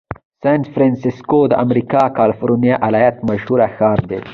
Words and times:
سان 0.41 0.61
فرنسیسکو 0.73 1.39
د 1.47 1.53
امریکا 1.65 2.03
کالفرنیا 2.17 2.75
ایالت 2.87 3.15
مشهوره 3.29 3.67
ښار 3.75 3.99
دی. 4.09 4.19